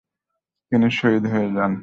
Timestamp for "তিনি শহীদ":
0.71-1.23